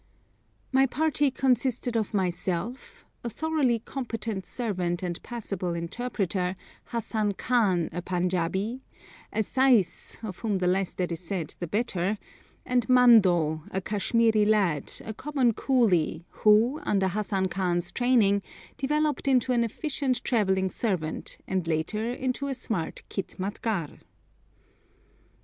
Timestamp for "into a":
22.11-22.55